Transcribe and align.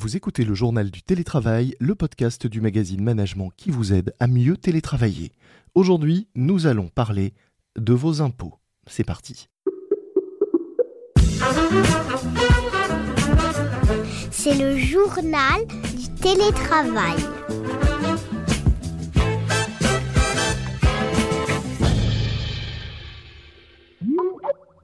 Vous 0.00 0.16
écoutez 0.16 0.46
le 0.46 0.54
journal 0.54 0.90
du 0.90 1.02
télétravail, 1.02 1.74
le 1.78 1.94
podcast 1.94 2.46
du 2.46 2.62
magazine 2.62 3.02
Management 3.02 3.50
qui 3.54 3.70
vous 3.70 3.92
aide 3.92 4.14
à 4.18 4.28
mieux 4.28 4.56
télétravailler. 4.56 5.30
Aujourd'hui, 5.74 6.26
nous 6.34 6.66
allons 6.66 6.88
parler 6.88 7.34
de 7.76 7.92
vos 7.92 8.22
impôts. 8.22 8.54
C'est 8.86 9.04
parti. 9.04 9.50
C'est 14.30 14.54
le 14.54 14.78
journal 14.78 15.66
du 15.66 16.08
télétravail. 16.18 17.18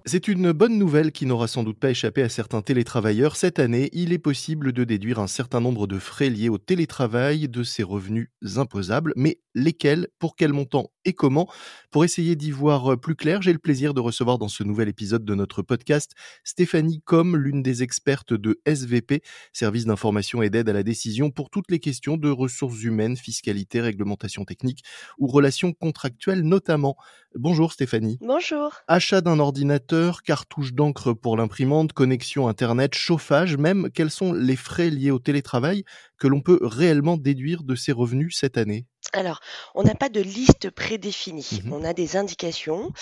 C'est 0.08 0.28
une 0.28 0.52
bonne 0.52 0.78
nouvelle 0.78 1.10
qui 1.10 1.26
n'aura 1.26 1.48
sans 1.48 1.64
doute 1.64 1.80
pas 1.80 1.90
échappé 1.90 2.22
à 2.22 2.28
certains 2.28 2.62
télétravailleurs. 2.62 3.34
Cette 3.34 3.58
année, 3.58 3.90
il 3.92 4.12
est 4.12 4.20
possible 4.20 4.72
de 4.72 4.84
déduire 4.84 5.18
un 5.18 5.26
certain 5.26 5.60
nombre 5.60 5.88
de 5.88 5.98
frais 5.98 6.30
liés 6.30 6.48
au 6.48 6.58
télétravail 6.58 7.48
de 7.48 7.64
ses 7.64 7.82
revenus 7.82 8.28
imposables, 8.54 9.12
mais 9.16 9.40
lesquels, 9.56 10.06
pour 10.20 10.36
quel 10.36 10.52
montant 10.52 10.92
et 11.04 11.12
comment? 11.12 11.48
Pour 11.90 12.04
essayer 12.04 12.36
d'y 12.36 12.52
voir 12.52 13.00
plus 13.00 13.16
clair, 13.16 13.42
j'ai 13.42 13.52
le 13.52 13.58
plaisir 13.58 13.94
de 13.94 14.00
recevoir 14.00 14.38
dans 14.38 14.46
ce 14.46 14.62
nouvel 14.62 14.88
épisode 14.88 15.24
de 15.24 15.34
notre 15.34 15.62
podcast 15.62 16.12
Stéphanie 16.44 17.02
Com, 17.04 17.36
l'une 17.36 17.64
des 17.64 17.82
expertes 17.82 18.32
de 18.32 18.60
SVP, 18.64 19.22
Service 19.52 19.86
d'information 19.86 20.40
et 20.40 20.50
d'aide 20.50 20.68
à 20.68 20.72
la 20.72 20.84
décision, 20.84 21.32
pour 21.32 21.50
toutes 21.50 21.68
les 21.70 21.80
questions 21.80 22.16
de 22.16 22.30
ressources 22.30 22.80
humaines, 22.84 23.16
fiscalité, 23.16 23.80
réglementation 23.80 24.44
technique 24.44 24.84
ou 25.18 25.26
relations 25.26 25.72
contractuelles 25.72 26.42
notamment. 26.42 26.96
Bonjour 27.38 27.72
Stéphanie. 27.72 28.18
Bonjour. 28.22 28.72
Achat 28.88 29.20
d'un 29.20 29.38
ordinateur, 29.38 30.22
cartouche 30.22 30.72
d'encre 30.72 31.12
pour 31.12 31.36
l'imprimante, 31.36 31.92
connexion 31.92 32.48
Internet, 32.48 32.94
chauffage 32.94 33.58
même, 33.58 33.90
quels 33.92 34.10
sont 34.10 34.32
les 34.32 34.56
frais 34.56 34.88
liés 34.88 35.10
au 35.10 35.18
télétravail 35.18 35.84
que 36.18 36.28
l'on 36.28 36.40
peut 36.40 36.58
réellement 36.62 37.18
déduire 37.18 37.62
de 37.62 37.74
ses 37.74 37.92
revenus 37.92 38.36
cette 38.38 38.56
année? 38.56 38.86
Alors, 39.16 39.40
on 39.74 39.82
n'a 39.82 39.94
pas 39.94 40.08
de 40.08 40.20
liste 40.20 40.70
prédéfinie, 40.70 41.62
Mmh 41.64 41.72
on 41.72 41.84
a 41.84 41.92
des 41.92 42.16
indications. 42.16 42.92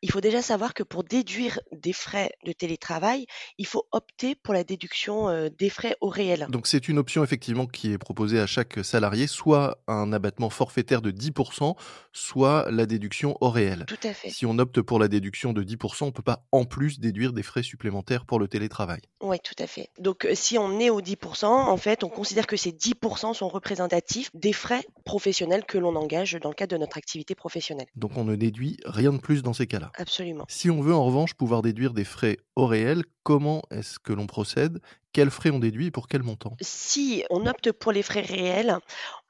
Il 0.00 0.10
faut 0.10 0.20
déjà 0.20 0.42
savoir 0.42 0.74
que 0.74 0.82
pour 0.82 1.04
déduire 1.04 1.60
des 1.72 1.92
frais 1.92 2.30
de 2.44 2.52
télétravail, 2.52 3.26
il 3.58 3.66
faut 3.66 3.86
opter 3.92 4.34
pour 4.34 4.54
la 4.54 4.64
déduction 4.64 5.28
euh, 5.28 5.48
des 5.48 5.70
frais 5.70 5.96
au 6.00 6.08
réel. 6.08 6.46
Donc 6.50 6.66
c'est 6.66 6.88
une 6.88 6.98
option 6.98 7.24
effectivement 7.24 7.66
qui 7.66 7.92
est 7.92 7.98
proposée 7.98 8.40
à 8.40 8.46
chaque 8.46 8.84
salarié, 8.84 9.26
soit 9.26 9.78
un 9.86 10.12
abattement 10.12 10.50
forfaitaire 10.50 11.02
de 11.02 11.10
10%, 11.10 11.74
soit 12.12 12.70
la 12.70 12.86
déduction 12.86 13.36
au 13.40 13.50
réel. 13.50 13.84
Tout 13.86 13.96
à 14.02 14.14
fait. 14.14 14.30
Si 14.30 14.46
on 14.46 14.58
opte 14.58 14.80
pour 14.80 14.98
la 14.98 15.08
déduction 15.08 15.52
de 15.52 15.62
10%, 15.62 16.04
on 16.04 16.06
ne 16.06 16.10
peut 16.10 16.22
pas 16.22 16.46
en 16.52 16.64
plus 16.64 17.00
déduire 17.00 17.32
des 17.32 17.42
frais 17.42 17.62
supplémentaires 17.62 18.24
pour 18.24 18.38
le 18.38 18.48
télétravail. 18.48 19.00
Oui, 19.20 19.38
tout 19.40 19.60
à 19.62 19.66
fait. 19.66 19.90
Donc, 19.98 20.24
euh, 20.24 20.34
si 20.34 20.58
on 20.58 20.80
est 20.80 20.90
au 20.90 21.00
10%, 21.00 21.46
en 21.46 21.76
fait, 21.76 22.04
on 22.04 22.08
considère 22.08 22.46
que 22.46 22.56
ces 22.56 22.72
10% 22.72 23.34
sont 23.34 23.48
représentatifs 23.48 24.30
des 24.34 24.52
frais 24.52 24.84
professionnels 25.04 25.61
que 25.66 25.78
l'on 25.78 25.96
engage 25.96 26.34
dans 26.40 26.48
le 26.48 26.54
cadre 26.54 26.72
de 26.72 26.78
notre 26.78 26.98
activité 26.98 27.34
professionnelle. 27.34 27.86
Donc 27.96 28.16
on 28.16 28.24
ne 28.24 28.36
déduit 28.36 28.78
rien 28.84 29.12
de 29.12 29.18
plus 29.18 29.42
dans 29.42 29.52
ces 29.52 29.66
cas-là. 29.66 29.90
Absolument. 29.96 30.44
Si 30.48 30.70
on 30.70 30.80
veut 30.80 30.94
en 30.94 31.04
revanche 31.04 31.34
pouvoir 31.34 31.62
déduire 31.62 31.92
des 31.92 32.04
frais 32.04 32.38
au 32.56 32.66
réel, 32.66 33.04
comment 33.22 33.62
est-ce 33.70 33.98
que 33.98 34.12
l'on 34.12 34.26
procède? 34.26 34.80
Quels 35.12 35.30
frais 35.30 35.50
on 35.50 35.58
déduit 35.58 35.86
et 35.86 35.90
pour 35.90 36.08
quel 36.08 36.22
montant? 36.22 36.56
Si 36.60 37.24
on 37.30 37.46
opte 37.46 37.72
pour 37.72 37.92
les 37.92 38.02
frais 38.02 38.22
réels, 38.22 38.78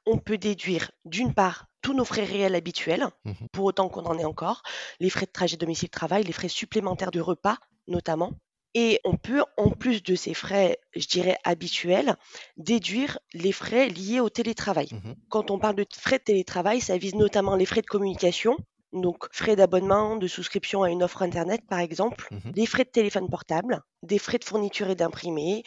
on 0.06 0.18
peut 0.18 0.38
déduire 0.38 0.90
d'une 1.04 1.34
part 1.34 1.66
tous 1.80 1.94
nos 1.94 2.04
frais 2.04 2.24
réels 2.24 2.54
habituels, 2.54 3.06
Mmh 3.24 3.32
pour 3.52 3.64
autant 3.64 3.88
qu'on 3.88 4.04
en 4.04 4.18
ait 4.18 4.24
encore, 4.24 4.62
les 5.00 5.10
frais 5.10 5.26
de 5.26 5.32
trajet 5.32 5.56
domicile-travail, 5.56 6.22
les 6.22 6.32
frais 6.32 6.48
supplémentaires 6.48 7.10
de 7.10 7.20
repas 7.20 7.58
notamment. 7.88 8.32
Et 8.74 9.00
on 9.04 9.16
peut, 9.16 9.42
en 9.58 9.70
plus 9.70 10.02
de 10.02 10.14
ces 10.14 10.34
frais, 10.34 10.78
je 10.96 11.06
dirais, 11.06 11.36
habituels, 11.44 12.16
déduire 12.56 13.18
les 13.34 13.52
frais 13.52 13.88
liés 13.88 14.20
au 14.20 14.30
télétravail. 14.30 14.88
Mmh 14.92 15.12
Quand 15.28 15.50
on 15.50 15.58
parle 15.58 15.76
de 15.76 15.86
frais 15.94 16.18
de 16.18 16.24
télétravail, 16.24 16.80
ça 16.80 16.96
vise 16.96 17.14
notamment 17.14 17.54
les 17.56 17.66
frais 17.66 17.82
de 17.82 17.86
communication, 17.86 18.56
donc 18.92 19.26
frais 19.32 19.56
d'abonnement, 19.56 20.16
de 20.16 20.26
souscription 20.26 20.82
à 20.82 20.90
une 20.90 21.02
offre 21.02 21.22
Internet 21.22 21.62
par 21.68 21.80
exemple, 21.80 22.28
Mmh 22.30 22.52
des 22.52 22.66
frais 22.66 22.84
de 22.84 22.90
téléphone 22.90 23.28
portable, 23.28 23.80
des 24.02 24.18
frais 24.18 24.38
de 24.38 24.44
fourniture 24.44 24.88
et 24.88 24.94
d'imprimé, 24.94 25.64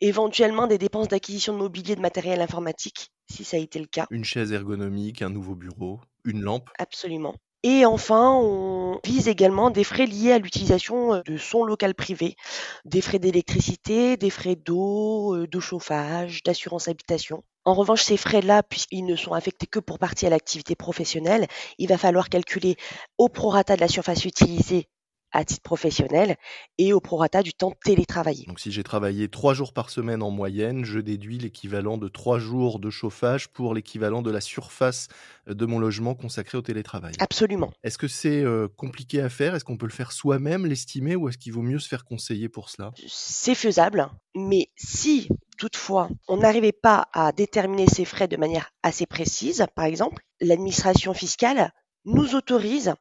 éventuellement 0.00 0.66
des 0.66 0.78
dépenses 0.78 1.08
d'acquisition 1.08 1.52
de 1.54 1.58
mobilier 1.58 1.96
de 1.96 2.00
matériel 2.00 2.40
informatique, 2.42 3.12
si 3.30 3.44
ça 3.44 3.56
a 3.56 3.60
été 3.60 3.78
le 3.78 3.86
cas. 3.86 4.06
Une 4.10 4.24
chaise 4.24 4.52
ergonomique, 4.52 5.22
un 5.22 5.30
nouveau 5.30 5.54
bureau, 5.54 6.00
une 6.24 6.42
lampe 6.42 6.68
Absolument. 6.78 7.34
Et 7.64 7.86
enfin, 7.86 8.32
on 8.32 8.98
vise 9.04 9.28
également 9.28 9.70
des 9.70 9.84
frais 9.84 10.06
liés 10.06 10.32
à 10.32 10.38
l'utilisation 10.38 11.14
euh, 11.14 11.22
de 11.22 11.36
son 11.36 11.64
local 11.64 11.94
privé, 11.94 12.36
des 12.84 13.00
frais 13.00 13.20
d'électricité, 13.20 14.16
des 14.16 14.30
frais 14.30 14.56
d'eau, 14.56 15.36
euh, 15.36 15.46
de 15.46 15.60
chauffage, 15.60 16.42
d'assurance 16.42 16.88
habitation. 16.88 17.44
En 17.64 17.74
revanche, 17.74 18.02
ces 18.02 18.16
frais-là, 18.16 18.64
puisqu'ils 18.64 19.06
ne 19.06 19.14
sont 19.14 19.32
affectés 19.32 19.68
que 19.68 19.78
pour 19.78 20.00
partie 20.00 20.26
à 20.26 20.30
l'activité 20.30 20.74
professionnelle, 20.74 21.46
il 21.78 21.88
va 21.88 21.98
falloir 21.98 22.28
calculer 22.28 22.76
au 23.18 23.28
prorata 23.28 23.76
de 23.76 23.80
la 23.80 23.88
surface 23.88 24.24
utilisée 24.24 24.88
à 25.32 25.44
titre 25.44 25.62
professionnel 25.62 26.36
et 26.78 26.92
au 26.92 27.00
prorata 27.00 27.42
du 27.42 27.52
temps 27.52 27.72
télétravaillé. 27.84 28.44
Donc 28.46 28.60
si 28.60 28.70
j'ai 28.70 28.82
travaillé 28.82 29.28
trois 29.28 29.54
jours 29.54 29.72
par 29.72 29.90
semaine 29.90 30.22
en 30.22 30.30
moyenne, 30.30 30.84
je 30.84 30.98
déduis 30.98 31.38
l'équivalent 31.38 31.98
de 31.98 32.08
trois 32.08 32.38
jours 32.38 32.78
de 32.78 32.90
chauffage 32.90 33.48
pour 33.48 33.74
l'équivalent 33.74 34.22
de 34.22 34.30
la 34.30 34.40
surface 34.40 35.08
de 35.46 35.66
mon 35.66 35.78
logement 35.78 36.14
consacré 36.14 36.58
au 36.58 36.62
télétravail. 36.62 37.14
Absolument. 37.18 37.72
Est-ce 37.82 37.98
que 37.98 38.08
c'est 38.08 38.42
euh, 38.42 38.68
compliqué 38.76 39.20
à 39.20 39.28
faire? 39.28 39.54
Est-ce 39.54 39.64
qu'on 39.64 39.76
peut 39.76 39.86
le 39.86 39.92
faire 39.92 40.12
soi-même, 40.12 40.66
l'estimer, 40.66 41.16
ou 41.16 41.28
est-ce 41.28 41.38
qu'il 41.38 41.52
vaut 41.52 41.62
mieux 41.62 41.78
se 41.78 41.88
faire 41.88 42.04
conseiller 42.04 42.48
pour 42.48 42.68
cela? 42.68 42.92
C'est 43.08 43.54
faisable, 43.54 44.08
mais 44.34 44.70
si 44.76 45.28
toutefois 45.58 46.08
on 46.28 46.38
n'arrivait 46.38 46.72
pas 46.72 47.08
à 47.12 47.32
déterminer 47.32 47.86
ces 47.86 48.04
frais 48.04 48.28
de 48.28 48.36
manière 48.36 48.70
assez 48.82 49.06
précise, 49.06 49.66
par 49.74 49.84
exemple, 49.84 50.22
l'administration 50.40 51.14
fiscale 51.14 51.72
nous 52.04 52.34
autorise 52.34 52.94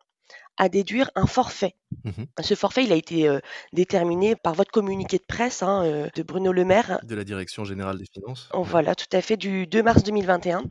à 0.57 0.69
déduire 0.69 1.09
un 1.15 1.25
forfait. 1.25 1.75
Mhm. 2.03 2.25
Ce 2.41 2.56
forfait, 2.56 2.84
il 2.84 2.91
a 2.91 2.96
été 2.96 3.28
euh, 3.28 3.40
déterminé 3.74 4.35
par 4.35 4.53
votre 4.53 4.72
communiqué 4.72 5.18
de 5.18 5.24
presse 5.28 5.62
hein, 5.63 5.84
euh, 5.85 6.07
de 6.16 6.24
Bruno 6.24 6.52
Le 6.52 6.66
Maire. 6.66 7.00
De 7.03 7.16
la 7.16 7.24
Direction 7.24 7.63
générale 7.66 7.97
des 7.97 8.06
finances 8.12 8.50
Oh, 8.53 8.63
Voilà, 8.63 8.96
tout 8.96 9.06
à 9.12 9.22
fait, 9.22 9.38
du 9.38 9.68
2 9.68 9.84
mars 9.84 10.03
2021. 10.03 10.63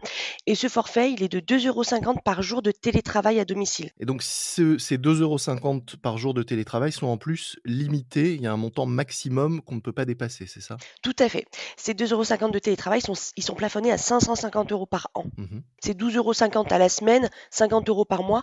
Et 0.46 0.54
ce 0.54 0.68
forfait, 0.68 1.12
il 1.12 1.22
est 1.22 1.28
de 1.28 1.40
2,50 1.40 1.66
euros 2.06 2.14
par 2.24 2.42
jour 2.42 2.62
de 2.62 2.70
télétravail 2.70 3.38
à 3.40 3.44
domicile. 3.44 3.90
Et 4.00 4.04
donc 4.06 4.22
ce- 4.22 4.78
ces 4.78 4.98
2,50€ 4.98 5.96
par 5.96 6.18
jour 6.18 6.34
de 6.34 6.42
télétravail 6.42 6.92
sont 6.92 7.06
en 7.06 7.16
plus 7.16 7.58
limités, 7.64 8.34
il 8.34 8.42
y 8.42 8.46
a 8.46 8.52
un 8.52 8.56
montant 8.56 8.86
maximum 8.86 9.60
qu'on 9.62 9.76
ne 9.76 9.80
peut 9.80 9.92
pas 9.92 10.04
dépasser, 10.04 10.46
c'est 10.46 10.60
ça? 10.60 10.76
Tout 11.02 11.16
à 11.18 11.28
fait. 11.28 11.46
Ces 11.76 11.94
2,50 11.94 12.42
euros 12.42 12.50
de 12.52 12.58
télétravail, 12.58 13.00
sont, 13.00 13.14
ils 13.36 13.42
sont 13.44 13.54
plafonnés 13.54 13.92
à 13.92 13.98
550 13.98 14.72
euros 14.72 14.86
par 14.86 15.08
an. 15.14 15.24
Mhm. 15.36 15.62
C'est 15.82 15.94
12,50 15.96 16.16
euros 16.56 16.66
à 16.70 16.78
la 16.78 16.88
semaine, 16.88 17.28
50 17.50 17.88
euros 17.88 18.04
par 18.04 18.22
mois 18.22 18.42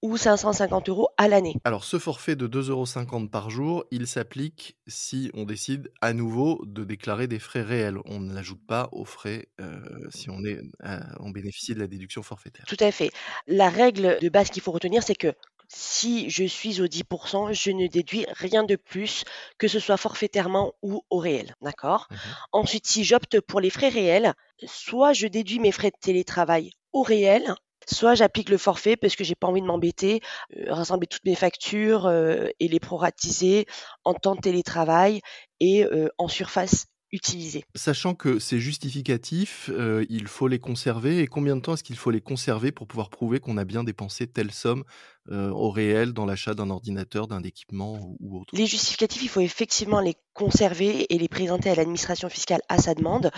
ou 0.00 0.16
550 0.16 0.88
euros 0.88 1.08
à 1.16 1.26
l'année. 1.26 1.56
Alors 1.64 1.82
ce 1.82 1.98
forfait 1.98 2.17
de 2.26 2.46
2,50€ 2.46 3.28
par 3.30 3.48
jour, 3.48 3.84
il 3.90 4.06
s'applique 4.06 4.76
si 4.86 5.30
on 5.34 5.44
décide 5.44 5.90
à 6.00 6.12
nouveau 6.12 6.62
de 6.66 6.84
déclarer 6.84 7.26
des 7.26 7.38
frais 7.38 7.62
réels. 7.62 7.98
On 8.04 8.20
ne 8.20 8.34
l'ajoute 8.34 8.60
pas 8.66 8.88
aux 8.92 9.04
frais 9.04 9.48
euh, 9.60 9.80
si 10.10 10.28
on, 10.28 10.44
est, 10.44 10.58
euh, 10.84 10.98
on 11.20 11.30
bénéficie 11.30 11.74
de 11.74 11.78
la 11.78 11.86
déduction 11.86 12.22
forfaitaire. 12.22 12.64
Tout 12.66 12.76
à 12.80 12.90
fait. 12.90 13.10
La 13.46 13.70
règle 13.70 14.18
de 14.20 14.28
base 14.28 14.50
qu'il 14.50 14.62
faut 14.62 14.72
retenir, 14.72 15.02
c'est 15.02 15.14
que 15.14 15.32
si 15.68 16.28
je 16.28 16.44
suis 16.44 16.80
au 16.80 16.86
10%, 16.86 17.52
je 17.52 17.70
ne 17.70 17.86
déduis 17.86 18.26
rien 18.30 18.64
de 18.64 18.76
plus, 18.76 19.24
que 19.58 19.68
ce 19.68 19.78
soit 19.78 19.96
forfaitairement 19.96 20.74
ou 20.82 21.02
au 21.10 21.18
réel. 21.18 21.54
D'accord? 21.62 22.08
Mhm. 22.10 22.18
Ensuite, 22.52 22.86
si 22.86 23.04
j'opte 23.04 23.40
pour 23.40 23.60
les 23.60 23.70
frais 23.70 23.90
réels, 23.90 24.34
soit 24.66 25.12
je 25.12 25.26
déduis 25.26 25.60
mes 25.60 25.72
frais 25.72 25.90
de 25.90 25.98
télétravail 26.00 26.72
au 26.92 27.02
réel, 27.02 27.54
soit 27.94 28.14
j'applique 28.14 28.50
le 28.50 28.58
forfait 28.58 28.96
parce 28.96 29.16
que 29.16 29.24
j'ai 29.24 29.34
pas 29.34 29.48
envie 29.48 29.60
de 29.60 29.66
m'embêter, 29.66 30.20
euh, 30.56 30.72
rassembler 30.72 31.06
toutes 31.06 31.24
mes 31.24 31.34
factures 31.34 32.06
euh, 32.06 32.46
et 32.60 32.68
les 32.68 32.80
proratiser 32.80 33.66
en 34.04 34.14
temps 34.14 34.34
de 34.34 34.40
télétravail 34.40 35.20
et 35.60 35.84
euh, 35.84 36.08
en 36.18 36.28
surface 36.28 36.86
utilisée. 37.10 37.64
Sachant 37.74 38.14
que 38.14 38.38
ces 38.38 38.60
justificatifs, 38.60 39.70
il 40.10 40.26
faut 40.26 40.46
les 40.46 40.58
conserver. 40.58 41.20
Et 41.20 41.26
combien 41.26 41.56
de 41.56 41.62
temps 41.62 41.72
est-ce 41.72 41.82
qu'il 41.82 41.96
faut 41.96 42.10
les 42.10 42.20
conserver 42.20 42.70
pour 42.70 42.86
pouvoir 42.86 43.08
prouver 43.08 43.40
qu'on 43.40 43.56
a 43.56 43.64
bien 43.64 43.82
dépensé 43.82 44.26
telle 44.26 44.50
somme 44.50 44.84
euh, 45.30 45.50
au 45.50 45.70
réel 45.70 46.12
dans 46.12 46.24
l'achat 46.24 46.54
d'un 46.54 46.70
ordinateur, 46.70 47.26
d'un 47.26 47.42
équipement 47.42 47.98
ou, 48.20 48.38
autre 48.40 48.56
Les 48.56 48.66
justificatifs, 48.66 49.22
il 49.22 49.28
faut 49.28 49.40
effectivement 49.40 50.00
les 50.00 50.14
conserver 50.32 51.12
et 51.12 51.18
les 51.18 51.28
présenter 51.28 51.68
à 51.68 51.74
l'administration 51.74 52.28
fiscale 52.28 52.60
à 52.68 52.78
sa 52.78 52.94
demande. 52.94 53.30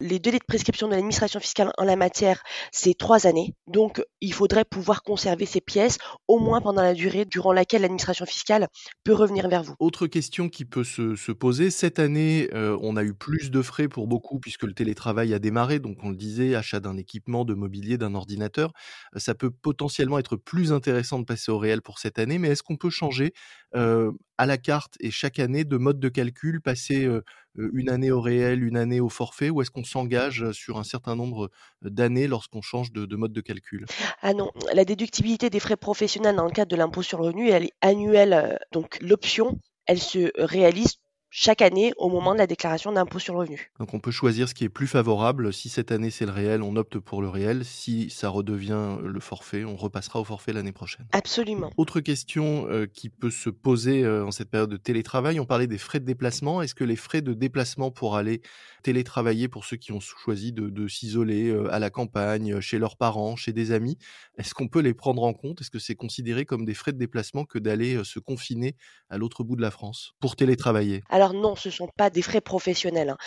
Les 0.00 0.18
délais 0.18 0.40
de 0.40 0.44
prescription 0.44 0.88
de 0.88 0.92
l'administration 0.92 1.38
fiscale 1.38 1.70
en 1.78 1.84
la 1.84 1.96
matière, 1.96 2.42
c'est 2.72 2.94
trois 2.98 3.26
années. 3.26 3.54
Donc, 3.68 4.02
il 4.20 4.32
faudrait 4.32 4.64
pouvoir 4.64 5.02
conserver 5.04 5.46
ces 5.46 5.60
pièces 5.60 5.98
au 6.26 6.38
moins 6.38 6.60
pendant 6.60 6.82
la 6.82 6.94
durée 6.94 7.24
durant 7.24 7.52
laquelle 7.52 7.82
l'administration 7.82 8.26
fiscale 8.26 8.66
peut 9.04 9.14
revenir 9.14 9.48
vers 9.48 9.62
vous. 9.62 9.74
Autre 9.78 10.06
question 10.08 10.48
qui 10.48 10.64
peut 10.64 10.84
se, 10.84 11.14
se 11.14 11.32
poser, 11.32 11.70
cette 11.70 11.98
année, 12.00 12.50
euh, 12.54 12.76
on 12.82 12.96
a 12.96 13.04
eu 13.04 13.14
plus 13.14 13.50
de 13.50 13.62
frais 13.62 13.88
pour 13.88 14.08
beaucoup 14.08 14.40
puisque 14.40 14.64
le 14.64 14.74
télétravail 14.74 15.32
a 15.32 15.38
démarré, 15.38 15.78
donc 15.78 15.98
on 16.02 16.10
le 16.10 16.16
disait, 16.16 16.56
achat 16.56 16.80
d'un 16.80 16.96
équipement, 16.96 17.44
de 17.44 17.54
mobilier, 17.54 17.96
d'un 17.96 18.14
ordinateur. 18.14 18.72
Ça 19.16 19.34
peut 19.34 19.50
potentiellement 19.50 20.18
être 20.18 20.36
plus 20.36 20.72
intéressant 20.72 21.20
de 21.20 21.24
passer 21.24 21.37
au 21.48 21.58
réel 21.58 21.82
pour 21.82 21.98
cette 21.98 22.18
année, 22.18 22.38
mais 22.38 22.48
est-ce 22.48 22.62
qu'on 22.62 22.76
peut 22.76 22.90
changer 22.90 23.32
à 23.72 24.46
la 24.46 24.58
carte 24.58 24.94
et 25.00 25.10
chaque 25.10 25.38
année 25.38 25.64
de 25.64 25.76
mode 25.76 26.00
de 26.00 26.08
calcul, 26.08 26.60
passer 26.60 27.08
une 27.56 27.90
année 27.90 28.10
au 28.10 28.20
réel, 28.20 28.64
une 28.64 28.76
année 28.76 29.00
au 29.00 29.08
forfait, 29.08 29.50
ou 29.50 29.62
est-ce 29.62 29.70
qu'on 29.70 29.84
s'engage 29.84 30.52
sur 30.52 30.78
un 30.78 30.84
certain 30.84 31.16
nombre 31.16 31.50
d'années 31.82 32.26
lorsqu'on 32.26 32.62
change 32.62 32.92
de, 32.92 33.04
de, 33.04 33.16
mode 33.16 33.32
de 33.32 33.40
calcul? 33.40 33.86
Ah 34.22 34.34
non, 34.34 34.50
la 34.72 34.84
déductibilité 34.84 35.50
des 35.50 35.60
frais 35.60 35.76
professionnels 35.76 36.36
dans 36.36 36.46
le 36.46 36.50
cadre 36.50 36.70
de 36.70 36.76
l'impôt 36.76 37.02
sur 37.02 37.18
le 37.18 37.26
revenu, 37.26 37.50
elle 37.50 37.64
est 37.64 37.74
annuelle. 37.80 38.58
Donc 38.72 38.98
l'option, 39.00 39.60
elle 39.86 40.00
se 40.00 40.30
réalise 40.36 40.96
chaque 41.30 41.62
année 41.62 41.92
au 41.96 42.08
moment 42.08 42.32
de 42.32 42.38
la 42.38 42.46
déclaration 42.46 42.92
d'impôt 42.92 43.18
sur 43.18 43.34
le 43.34 43.40
revenu. 43.40 43.70
Donc 43.78 43.92
on 43.94 44.00
peut 44.00 44.10
choisir 44.10 44.48
ce 44.48 44.54
qui 44.54 44.64
est 44.64 44.68
plus 44.68 44.86
favorable. 44.86 45.52
Si 45.52 45.68
cette 45.68 45.92
année 45.92 46.10
c'est 46.10 46.26
le 46.26 46.32
réel, 46.32 46.62
on 46.62 46.76
opte 46.76 46.98
pour 46.98 47.20
le 47.20 47.28
réel. 47.28 47.64
Si 47.64 48.10
ça 48.10 48.28
redevient 48.28 48.96
le 49.02 49.20
forfait, 49.20 49.64
on 49.64 49.76
repassera 49.76 50.20
au 50.20 50.24
forfait 50.24 50.52
l'année 50.52 50.72
prochaine. 50.72 51.06
Absolument. 51.12 51.70
Autre 51.76 52.00
question 52.00 52.66
euh, 52.68 52.86
qui 52.86 53.10
peut 53.10 53.30
se 53.30 53.50
poser 53.50 54.04
euh, 54.04 54.24
en 54.24 54.30
cette 54.30 54.50
période 54.50 54.70
de 54.70 54.76
télétravail, 54.76 55.38
on 55.40 55.46
parlait 55.46 55.66
des 55.66 55.78
frais 55.78 56.00
de 56.00 56.04
déplacement. 56.04 56.62
Est-ce 56.62 56.74
que 56.74 56.84
les 56.84 56.96
frais 56.96 57.20
de 57.20 57.34
déplacement 57.34 57.90
pour 57.90 58.16
aller 58.16 58.40
télétravailler 58.82 59.48
pour 59.48 59.64
ceux 59.64 59.76
qui 59.76 59.92
ont 59.92 60.00
choisi 60.00 60.52
de, 60.52 60.88
s'isoler 60.88 61.48
euh, 61.48 61.72
à 61.72 61.78
la 61.78 61.90
campagne, 61.90 62.60
chez 62.60 62.78
leurs 62.78 62.96
parents, 62.96 63.36
chez 63.36 63.52
des 63.52 63.72
amis, 63.72 63.98
est-ce 64.38 64.54
qu'on 64.54 64.68
peut 64.68 64.80
les 64.80 64.94
prendre 64.94 65.22
en 65.22 65.34
compte? 65.34 65.60
Est-ce 65.60 65.70
que 65.70 65.78
c'est 65.78 65.94
considéré 65.94 66.44
comme 66.44 66.64
des 66.64 66.74
frais 66.74 66.92
de 66.92 66.98
déplacement 66.98 67.44
que 67.44 67.58
d'aller 67.58 68.02
se 68.04 68.18
confiner 68.18 68.76
à 69.10 69.18
l'autre 69.18 69.44
bout 69.44 69.56
de 69.56 69.62
la 69.62 69.70
France 69.70 70.12
pour 70.20 70.36
télétravailler? 70.36 71.02
Alors 71.10 71.27
non, 71.32 71.56
ce 71.56 71.68
ne 71.68 71.72
sont 71.72 71.88
pas 71.96 72.10
des 72.10 72.22
frais 72.22 72.40
professionnels. 72.40 73.10
Hein. 73.10 73.18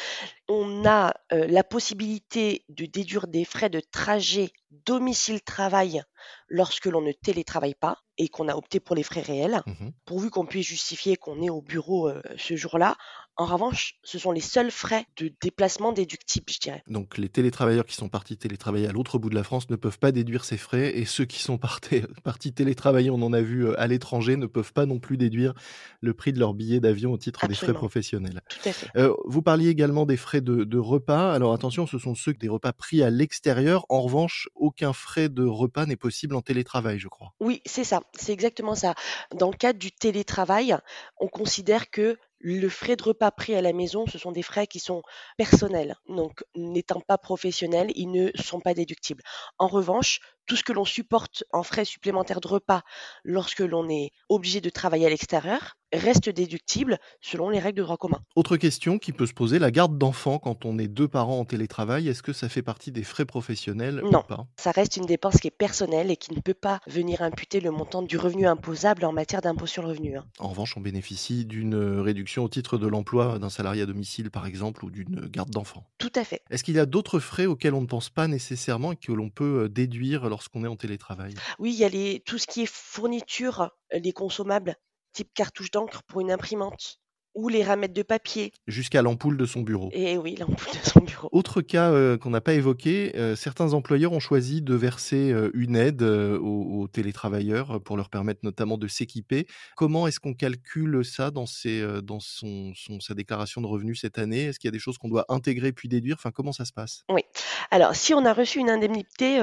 On 0.54 0.86
a 0.86 1.14
la 1.30 1.64
possibilité 1.64 2.66
de 2.68 2.86
déduire 2.86 3.28
des 3.28 3.46
frais 3.46 3.70
de 3.70 3.80
trajet 3.80 4.52
domicile-travail 4.86 6.02
lorsque 6.50 6.88
l'on 6.88 7.02
ne 7.02 7.14
télétravaille 7.14 7.76
pas 7.76 8.00
et 8.18 8.28
qu'on 8.28 8.50
a 8.50 8.56
opté 8.56 8.80
pour 8.80 8.96
les 8.96 9.04
frais 9.04 9.22
réels, 9.22 9.62
mmh 9.66 9.90
pourvu 10.06 10.30
qu'on 10.30 10.46
puisse 10.46 10.68
justifier 10.68 11.16
qu'on 11.16 11.42
est 11.42 11.50
au 11.50 11.62
bureau 11.62 12.12
ce 12.36 12.58
jour-là. 12.58 12.98
En 13.38 13.46
revanche, 13.46 13.96
ce 14.04 14.20
sont 14.20 14.32
les 14.32 14.42
seuls 14.42 14.72
frais 14.72 15.06
de 15.16 15.32
déplacement 15.42 15.94
déductibles, 15.94 16.52
je 16.52 16.60
dirais. 16.60 16.84
Donc 16.88 17.18
les 17.18 17.30
télétravailleurs 17.30 17.86
qui 17.86 17.96
sont 17.96 18.10
partis 18.10 18.38
télétravailler 18.38 18.88
à 18.88 18.92
l'autre 18.92 19.18
bout 19.20 19.30
de 19.30 19.36
la 19.36 19.44
France 19.44 19.70
ne 19.70 19.78
peuvent 19.78 20.00
pas 20.00 20.12
déduire 20.12 20.44
ces 20.44 20.58
frais 20.58 20.98
et 20.98 21.06
ceux 21.06 21.24
qui 21.24 21.40
sont 21.40 21.58
partis, 21.58 22.02
partis 22.24 22.52
télétravailler, 22.52 23.10
on 23.10 23.22
en 23.22 23.32
a 23.32 23.42
vu 23.42 23.74
à 23.76 23.88
l'étranger, 23.88 24.36
ne 24.36 24.48
peuvent 24.48 24.74
pas 24.74 24.86
non 24.86 25.00
plus 25.00 25.18
déduire 25.18 25.54
le 26.02 26.14
prix 26.14 26.34
de 26.34 26.40
leur 26.40 26.54
billet 26.54 26.82
d'avion 26.82 27.14
au 27.14 27.18
titre 27.18 27.48
des 27.48 27.56
frais 27.56 27.74
professionnels. 27.74 28.42
Tout 28.50 28.70
à 28.70 28.74
fait. 28.74 29.10
vous 29.26 29.42
parliez 29.42 29.70
également 29.70 30.06
des 30.06 30.18
frais 30.18 30.41
de, 30.42 30.64
de, 30.64 30.78
repas. 30.78 31.34
Alors 31.34 31.54
attention, 31.54 31.88
ce 31.88 31.98
sont 31.98 32.16
ceux 32.16 32.34
des 32.34 32.50
repas 32.50 32.74
pris 32.74 33.04
à 33.04 33.10
l'extérieur. 33.10 33.86
En 33.90 34.02
revanche, 34.02 34.50
aucun 34.56 34.94
frais 34.94 35.30
de 35.30 35.46
repas 35.46 35.86
n'est 35.86 35.96
possible 35.96 36.36
en 36.36 36.42
télétravail, 36.42 37.00
je 37.00 37.08
crois. 37.08 37.34
Oui, 37.40 37.62
c'est 37.66 37.84
ça, 37.84 38.02
c'est 38.14 38.34
exactement 38.34 38.76
ça. 38.76 38.96
Dans 39.36 39.50
le 39.50 39.58
cadre 39.58 39.80
du 39.80 39.92
télétravail, 39.92 40.76
on 41.18 41.28
considère 41.28 41.90
que 41.90 42.18
le 42.44 42.70
frais 42.70 42.96
de 42.96 43.04
repas 43.04 43.32
pris 43.32 43.56
à 43.56 43.62
la 43.62 43.74
maison, 43.74 44.06
ce 44.08 44.18
sont 44.18 44.32
des 44.32 44.42
frais 44.42 44.68
qui 44.68 44.80
sont 44.80 45.04
personnels. 45.38 45.96
Donc, 46.10 46.44
n'étant 46.56 47.02
pas 47.02 47.18
professionnels, 47.18 47.92
ils 47.96 48.12
ne 48.12 48.32
sont 48.36 48.60
pas 48.60 48.74
déductibles. 48.74 49.24
En 49.60 49.68
revanche, 49.68 50.20
tout 50.52 50.58
ce 50.58 50.66
que 50.66 50.74
l'on 50.74 50.84
supporte 50.84 51.46
en 51.54 51.64
frais 51.64 51.86
supplémentaires 51.86 52.42
de 52.42 52.48
repas 52.50 52.82
lorsque 53.24 53.62
l'on 53.62 53.88
est 53.88 54.12
obligé 54.28 54.60
de 54.60 54.70
travailler 54.70 55.06
à 55.06 55.10
l'extérieur 55.10 55.78
reste 55.94 56.30
déductible 56.30 57.00
selon 57.22 57.50
les 57.50 57.60
règles 57.60 57.78
de 57.78 57.84
droit 57.84 57.98
commun. 57.98 58.22
Autre 58.36 58.58
question 58.58 58.98
qui 58.98 59.12
peut 59.12 59.26
se 59.26 59.34
poser, 59.34 59.60
la 59.60 59.72
garde 59.72 59.98
d'enfants 59.98 60.40
quand 60.40 60.66
on 60.66 60.78
est 60.78 60.88
deux 60.88 61.08
parents 61.08 61.40
en 61.40 61.46
télétravail, 61.46 62.08
est-ce 62.08 62.24
que 62.24 62.34
ça 62.34 62.50
fait 62.50 62.62
partie 62.62 62.92
des 62.92 63.04
frais 63.04 63.26
professionnels 63.26 64.02
non, 64.12 64.20
ou 64.20 64.24
pas? 64.24 64.48
Ça 64.58 64.72
reste 64.72 64.98
une 64.98 65.06
dépense 65.06 65.38
qui 65.38 65.48
est 65.48 65.52
personnelle 65.52 66.12
et 66.12 66.18
qui 66.18 66.34
ne 66.34 66.40
peut 66.40 66.54
pas 66.54 66.80
venir 66.88 67.22
imputer 67.22 67.60
le 67.60 67.72
montant 67.72 68.02
du 68.02 68.18
revenu 68.18 68.48
imposable 68.48 69.06
en 69.06 69.12
matière 69.12 69.42
d'impôt 69.42 69.66
sur 69.66 69.84
le 69.84 69.90
revenu. 69.90 70.18
Hein. 70.18 70.26
En 70.40 70.50
revanche, 70.50 70.78
on 70.78 70.82
bénéficie 70.82 71.46
d'une 71.46 71.76
réduction 72.00 72.44
au 72.44 72.50
titre 72.50 72.78
de 72.78 72.88
l'emploi 72.88 73.40
d'un 73.40 73.50
salarié 73.50 73.84
à 73.84 73.86
domicile 73.86 74.32
par 74.32 74.46
exemple 74.46 74.86
ou 74.86 74.92
d'une 74.92 75.28
garde 75.28 75.50
d'enfants. 75.50 75.86
Tout 75.98 76.12
à 76.16 76.24
fait. 76.24 76.42
Est-ce 76.50 76.64
qu'il 76.64 76.76
y 76.76 76.80
a 76.80 76.86
d'autres 76.86 77.20
frais 77.20 77.46
auxquels 77.46 77.74
on 77.74 77.82
ne 77.82 77.88
pense 77.88 78.10
pas 78.10 78.28
nécessairement 78.28 78.94
et 78.94 78.96
que 78.96 79.12
l'on 79.12 79.30
peut 79.30 79.70
déduire 79.70 80.30
lorsqu'on 80.30 80.41
est 80.54 80.68
en 80.68 80.76
télétravail? 80.76 81.34
Oui, 81.60 81.74
il 81.74 81.80
y 81.80 81.84
a 81.84 81.90
les, 81.90 82.22
tout 82.22 82.38
ce 82.38 82.48
qui 82.48 82.62
est 82.62 82.72
fourniture, 82.72 83.72
les 83.92 84.14
consommables, 84.14 84.76
type 85.14 85.34
cartouche 85.34 85.72
d'encre 85.72 86.04
pour 86.04 86.22
une 86.22 86.32
imprimante 86.32 87.02
ou 87.34 87.48
les 87.48 87.64
ramettes 87.64 87.94
de 87.94 88.04
papier. 88.04 88.52
Jusqu'à 88.68 89.02
l'ampoule 89.02 89.38
de 89.38 89.46
son 89.46 89.62
bureau. 89.62 89.90
Et 89.94 90.18
oui, 90.18 90.36
l'ampoule 90.36 90.74
de 90.74 90.86
son 90.86 91.00
bureau. 91.00 91.30
Autre 91.32 91.62
cas 91.62 91.92
euh, 91.92 92.18
qu'on 92.18 92.30
n'a 92.30 92.42
pas 92.42 92.54
évoqué, 92.54 93.16
euh, 93.16 93.36
certains 93.36 93.74
employeurs 93.74 94.12
ont 94.12 94.20
choisi 94.20 94.62
de 94.62 94.76
verser 94.76 95.32
euh, 95.32 95.50
une 95.54 95.76
aide 95.76 96.02
aux, 96.04 96.88
télétravailleurs 96.92 97.82
pour 97.84 97.96
leur 97.96 98.10
permettre 98.10 98.42
notamment 98.44 98.78
de 98.78 98.88
s'équiper. 98.88 99.48
Comment 99.78 100.08
est-ce 100.08 100.20
qu'on 100.20 100.34
calcule 100.34 101.06
ça 101.06 101.32
dans, 101.32 101.46
ses, 101.46 101.86
dans 102.02 102.20
son, 102.20 102.74
sa 103.00 103.14
déclaration 103.14 103.62
de 103.62 103.68
revenus 103.68 104.02
cette 104.02 104.18
année? 104.18 104.46
Est-ce 104.46 104.60
qu'il 104.60 104.68
y 104.68 104.70
a 104.70 104.72
des 104.74 104.80
choses 104.80 104.98
qu'on 104.98 105.08
doit 105.08 105.26
intégrer 105.30 105.72
puis 105.72 105.88
déduire? 105.88 106.16
Enfin, 106.18 106.32
comment 106.32 106.52
ça 106.52 106.66
se 106.66 106.74
passe? 106.74 107.04
Oui. 107.10 107.22
Alors, 107.70 107.96
si 107.96 108.14
on 108.14 108.26
a 108.26 108.34
reçu 108.34 108.60
une 108.60 108.70
indemnité 108.70 109.40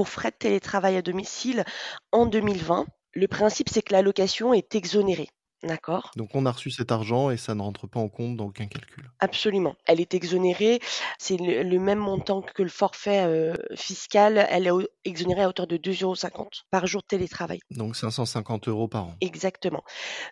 pour 0.00 0.08
frais 0.08 0.30
de 0.30 0.36
télétravail 0.36 0.96
à 0.96 1.02
domicile 1.02 1.62
en 2.10 2.24
2020, 2.24 2.86
le 3.12 3.28
principe 3.28 3.68
c'est 3.68 3.82
que 3.82 3.92
l'allocation 3.92 4.54
est 4.54 4.74
exonérée. 4.74 5.28
D'accord. 5.62 6.10
Donc 6.16 6.34
on 6.34 6.46
a 6.46 6.52
reçu 6.52 6.70
cet 6.70 6.90
argent 6.90 7.30
et 7.30 7.36
ça 7.36 7.54
ne 7.54 7.60
rentre 7.60 7.86
pas 7.86 8.00
en 8.00 8.08
compte 8.08 8.36
dans 8.36 8.46
aucun 8.46 8.66
calcul. 8.66 9.10
Absolument. 9.18 9.76
Elle 9.86 10.00
est 10.00 10.14
exonérée. 10.14 10.80
C'est 11.18 11.36
le, 11.36 11.78
même 11.78 11.98
montant 11.98 12.40
que 12.40 12.62
le 12.62 12.70
forfait 12.70 13.24
euh, 13.24 13.54
fiscal. 13.74 14.46
Elle 14.48 14.66
est 14.66 14.70
exonérée 15.04 15.42
à 15.42 15.48
hauteur 15.48 15.66
de 15.66 15.76
2,50 15.76 16.02
euros 16.04 16.48
par 16.70 16.86
jour 16.86 17.02
de 17.02 17.06
télétravail. 17.06 17.60
Donc 17.70 17.94
550 17.94 18.68
euros 18.68 18.88
par 18.88 19.04
an. 19.04 19.16
Exactement. 19.20 19.82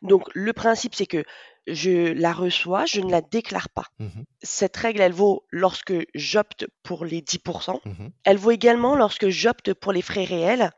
Donc 0.03 0.31
le 0.35 0.53
principe, 0.53 0.95
c'est 0.95 1.07
que 1.07 1.25
je 1.67 2.13
la 2.13 2.33
reçois, 2.33 2.87
je 2.87 3.01
ne 3.01 3.11
la 3.11 3.21
déclare 3.21 3.69
pas. 3.69 3.85
Mmh 3.99 4.09
Cette 4.43 4.77
règle, 4.77 5.03
elle 5.03 5.13
vaut 5.13 5.45
lorsque 5.51 5.95
j'opte 6.15 6.67
pour 6.83 7.05
les 7.05 7.21
10%. 7.21 7.81
Mmh 7.85 8.09
elle 8.25 8.39
vaut 8.39 8.51
également 8.51 8.97
lorsque 8.97 9.29
j'opte 9.29 9.75
pour 9.75 9.93
les 9.93 10.03
frais 10.03 10.25
réels 10.25 10.71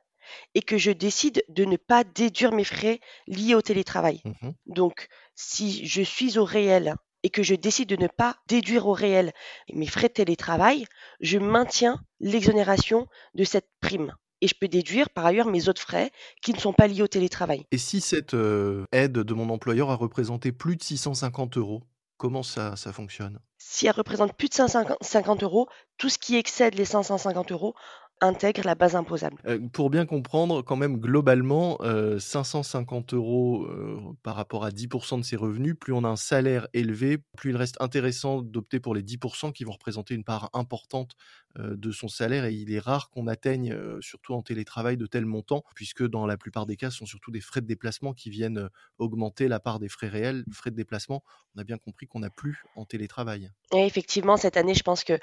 et 0.54 0.62
que 0.62 0.78
je 0.78 0.90
décide 0.90 1.44
de 1.48 1.64
ne 1.64 1.76
pas 1.76 2.04
déduire 2.04 2.52
mes 2.52 2.64
frais 2.64 3.00
liés 3.26 3.54
au 3.54 3.62
télétravail. 3.62 4.20
Mmh 4.24 4.50
Donc, 4.66 5.08
si 5.34 5.86
je 5.86 6.02
suis 6.02 6.38
au 6.38 6.44
réel 6.44 6.94
et 7.22 7.30
que 7.30 7.42
je 7.42 7.54
décide 7.54 7.88
de 7.88 7.96
ne 7.96 8.08
pas 8.08 8.36
déduire 8.48 8.86
au 8.86 8.92
réel 8.92 9.32
mes 9.72 9.86
frais 9.86 10.08
de 10.08 10.14
télétravail, 10.14 10.86
je 11.20 11.38
maintiens 11.38 12.00
l'exonération 12.20 13.06
de 13.34 13.44
cette 13.44 13.68
prime. 13.80 14.14
Et 14.42 14.48
je 14.48 14.54
peux 14.58 14.68
déduire 14.68 15.10
par 15.10 15.26
ailleurs 15.26 15.48
mes 15.48 15.68
autres 15.68 15.82
frais 15.82 16.10
qui 16.42 16.54
ne 16.54 16.58
sont 16.58 16.72
pas 16.72 16.86
liés 16.86 17.02
au 17.02 17.08
télétravail. 17.08 17.66
Et 17.72 17.78
si 17.78 18.00
cette 18.00 18.32
euh, 18.32 18.86
aide 18.92 19.12
de 19.12 19.34
mon 19.34 19.50
employeur 19.50 19.90
a 19.90 19.96
représenté 19.96 20.50
plus 20.50 20.76
de 20.76 20.82
650 20.82 21.58
euros, 21.58 21.82
comment 22.16 22.42
ça, 22.42 22.74
ça 22.76 22.92
fonctionne? 22.92 23.38
Si 23.62 23.86
elle 23.86 23.92
représente 23.92 24.32
plus 24.32 24.48
de 24.48 24.54
550 24.54 25.42
euros, 25.42 25.68
tout 25.98 26.08
ce 26.08 26.16
qui 26.18 26.36
excède 26.36 26.74
les 26.76 26.86
550 26.86 27.52
euros 27.52 27.74
intègre 28.20 28.62
la 28.64 28.74
base 28.74 28.96
imposable. 28.96 29.36
Euh, 29.46 29.58
pour 29.72 29.90
bien 29.90 30.06
comprendre, 30.06 30.62
quand 30.62 30.76
même, 30.76 30.98
globalement, 30.98 31.78
550 32.18 33.12
euh, 33.12 33.16
euros 33.16 33.64
euh, 33.64 33.98
par 34.22 34.36
rapport 34.36 34.64
à 34.64 34.70
10% 34.70 35.18
de 35.18 35.24
ses 35.24 35.36
revenus, 35.36 35.74
plus 35.78 35.92
on 35.92 36.04
a 36.04 36.08
un 36.08 36.16
salaire 36.16 36.68
élevé, 36.74 37.18
plus 37.36 37.50
il 37.50 37.56
reste 37.56 37.76
intéressant 37.80 38.42
d'opter 38.42 38.80
pour 38.80 38.94
les 38.94 39.02
10% 39.02 39.52
qui 39.52 39.64
vont 39.64 39.72
représenter 39.72 40.14
une 40.14 40.24
part 40.24 40.50
importante 40.52 41.16
de 41.58 41.90
son 41.90 42.08
salaire. 42.08 42.44
Et 42.44 42.54
il 42.54 42.72
est 42.72 42.78
rare 42.78 43.10
qu'on 43.10 43.26
atteigne, 43.26 43.76
surtout 44.00 44.34
en 44.34 44.42
télétravail, 44.42 44.96
de 44.96 45.06
tels 45.06 45.26
montants, 45.26 45.64
puisque 45.74 46.06
dans 46.06 46.26
la 46.26 46.36
plupart 46.36 46.66
des 46.66 46.76
cas, 46.76 46.90
ce 46.90 46.98
sont 46.98 47.06
surtout 47.06 47.30
des 47.30 47.40
frais 47.40 47.60
de 47.60 47.66
déplacement 47.66 48.12
qui 48.12 48.30
viennent 48.30 48.68
augmenter 48.98 49.48
la 49.48 49.58
part 49.58 49.80
des 49.80 49.88
frais 49.88 50.08
réels. 50.08 50.44
Frais 50.52 50.70
de 50.70 50.76
déplacement, 50.76 51.24
on 51.56 51.60
a 51.60 51.64
bien 51.64 51.78
compris 51.78 52.06
qu'on 52.06 52.20
n'a 52.20 52.30
plus 52.30 52.62
en 52.76 52.84
télétravail. 52.84 53.49
Effectivement, 53.72 54.36
cette 54.36 54.56
année, 54.56 54.74
je 54.74 54.82
pense 54.82 55.04
que 55.04 55.18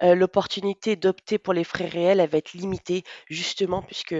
l'opportunité 0.00 0.96
d'opter 0.96 1.38
pour 1.38 1.52
les 1.52 1.64
frais 1.64 1.86
réels, 1.86 2.26
va 2.30 2.38
être 2.38 2.54
limitée, 2.54 3.02
justement, 3.28 3.82
puisque 3.82 4.16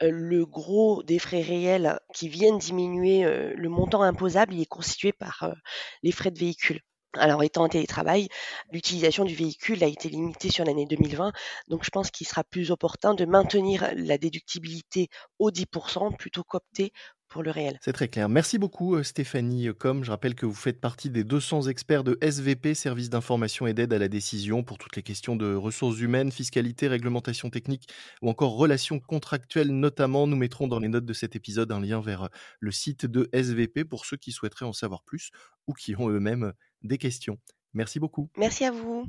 le 0.00 0.46
gros 0.46 1.04
des 1.04 1.20
frais 1.20 1.42
réels 1.42 2.00
qui 2.12 2.28
viennent 2.28 2.58
diminuer 2.58 3.22
le 3.54 3.68
montant 3.68 4.02
imposable, 4.02 4.54
il 4.54 4.62
est 4.62 4.66
constitué 4.66 5.12
par 5.12 5.54
les 6.02 6.10
frais 6.10 6.32
de 6.32 6.40
véhicule. 6.40 6.80
Alors, 7.16 7.42
étant 7.42 7.64
en 7.64 7.68
télétravail, 7.68 8.28
l'utilisation 8.72 9.24
du 9.24 9.34
véhicule 9.34 9.82
a 9.82 9.88
été 9.88 10.08
limitée 10.08 10.50
sur 10.50 10.64
l'année 10.64 10.86
2020, 10.86 11.32
donc 11.66 11.84
je 11.84 11.90
pense 11.90 12.10
qu'il 12.12 12.26
sera 12.26 12.44
plus 12.44 12.70
opportun 12.70 13.14
de 13.14 13.24
maintenir 13.24 13.90
la 13.96 14.16
déductibilité 14.16 15.08
au 15.40 15.50
10% 15.50 16.16
plutôt 16.16 16.44
qu'opter 16.44 16.92
pour 17.30 17.42
le 17.42 17.50
réel. 17.50 17.78
C'est 17.80 17.92
très 17.92 18.08
clair. 18.08 18.28
Merci 18.28 18.58
beaucoup 18.58 18.96
euh, 18.96 19.02
Stéphanie 19.02 19.68
Com. 19.78 20.04
Je 20.04 20.10
rappelle 20.10 20.34
que 20.34 20.44
vous 20.44 20.54
faites 20.54 20.80
partie 20.80 21.08
des 21.08 21.24
200 21.24 21.68
experts 21.68 22.04
de 22.04 22.18
SVP, 22.20 22.74
Service 22.74 23.08
d'information 23.08 23.66
et 23.66 23.72
d'aide 23.72 23.92
à 23.92 23.98
la 23.98 24.08
décision, 24.08 24.62
pour 24.62 24.76
toutes 24.76 24.96
les 24.96 25.02
questions 25.02 25.36
de 25.36 25.54
ressources 25.54 26.00
humaines, 26.00 26.32
fiscalité, 26.32 26.88
réglementation 26.88 27.48
technique 27.48 27.88
ou 28.20 28.28
encore 28.28 28.56
relations 28.56 28.98
contractuelles 28.98 29.70
notamment. 29.70 30.26
Nous 30.26 30.36
mettrons 30.36 30.68
dans 30.68 30.80
les 30.80 30.88
notes 30.88 31.06
de 31.06 31.12
cet 31.12 31.36
épisode 31.36 31.72
un 31.72 31.80
lien 31.80 32.00
vers 32.00 32.24
euh, 32.24 32.28
le 32.58 32.72
site 32.72 33.06
de 33.06 33.28
SVP 33.32 33.84
pour 33.84 34.04
ceux 34.04 34.16
qui 34.16 34.32
souhaiteraient 34.32 34.66
en 34.66 34.72
savoir 34.72 35.02
plus 35.04 35.30
ou 35.66 35.72
qui 35.72 35.94
ont 35.96 36.10
eux-mêmes 36.10 36.52
des 36.82 36.98
questions. 36.98 37.38
Merci 37.72 38.00
beaucoup. 38.00 38.28
Merci 38.36 38.64
à 38.64 38.72
vous. 38.72 39.06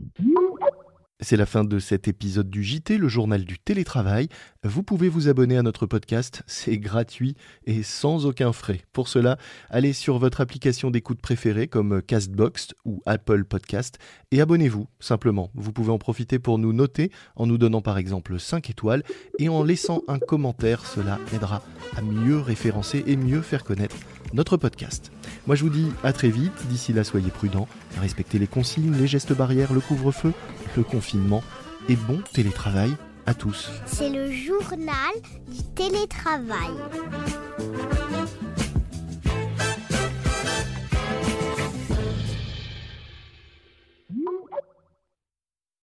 C'est 1.24 1.38
la 1.38 1.46
fin 1.46 1.64
de 1.64 1.78
cet 1.78 2.08
épisode 2.08 2.50
du 2.50 2.64
JT, 2.64 2.98
le 2.98 3.08
journal 3.08 3.46
du 3.46 3.60
télétravail. 3.60 4.28
Vous 4.64 4.82
pouvez 4.82 5.08
vous 5.08 5.30
abonner 5.30 5.56
à 5.56 5.62
notre 5.62 5.86
podcast, 5.86 6.42
c'est 6.48 6.80
gratuit 6.80 7.36
et 7.68 7.84
sans 7.84 8.26
aucun 8.26 8.52
frais. 8.52 8.82
Pour 8.92 9.08
cela, 9.08 9.38
allez 9.70 9.94
sur 9.94 10.18
votre 10.18 10.42
application 10.42 10.90
d'écoute 10.90 11.22
préférée 11.22 11.68
comme 11.68 12.02
Castbox 12.02 12.70
ou 12.86 13.04
Apple 13.06 13.46
Podcast 13.46 14.00
et 14.32 14.42
abonnez-vous 14.42 14.88
simplement. 15.00 15.52
Vous 15.54 15.72
pouvez 15.72 15.92
en 15.92 16.00
profiter 16.00 16.40
pour 16.40 16.58
nous 16.58 16.74
noter 16.74 17.12
en 17.36 17.46
nous 17.46 17.60
donnant 17.60 17.82
par 17.82 18.00
exemple 18.00 18.40
5 18.40 18.72
étoiles 18.72 19.04
et 19.38 19.48
en 19.48 19.64
laissant 19.64 20.02
un 20.08 20.18
commentaire. 20.18 20.88
Cela 20.88 21.20
aidera 21.36 21.62
à 21.96 22.02
mieux 22.02 22.40
référencer 22.40 23.04
et 23.06 23.16
mieux 23.16 23.44
faire 23.44 23.64
connaître 23.64 23.96
notre 24.34 24.58
podcast. 24.58 25.12
Moi 25.48 25.56
je 25.56 25.64
vous 25.64 25.70
dis 25.70 25.88
à 26.04 26.14
très 26.14 26.30
vite, 26.30 26.54
d'ici 26.68 26.94
là 26.94 27.04
soyez 27.04 27.32
prudents, 27.32 27.68
respectez 28.00 28.40
les 28.40 28.48
consignes, 28.48 28.94
les 28.96 29.08
gestes 29.08 29.34
barrières, 29.34 29.74
le 29.74 29.80
couvre-feu, 29.82 30.34
le 30.78 30.84
confinement 30.84 31.44
et 31.90 31.96
bon 31.96 32.22
télétravail 32.34 32.92
à 33.26 33.34
tous. 33.34 33.70
C'est 33.86 34.10
le 34.10 34.32
journal 34.32 35.14
du 35.48 35.64
télétravail. 35.76 36.72